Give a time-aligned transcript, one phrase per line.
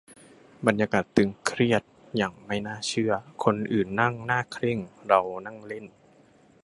[0.67, 1.83] บรรยากาศตึงเครียด
[2.17, 3.13] อย่างไม่น่าเชื่อ
[3.43, 4.77] คนอื่นนั่งหน้าเคร่ง
[5.07, 5.85] เรานั่งเล่น